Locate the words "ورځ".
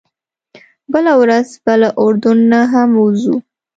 1.21-1.47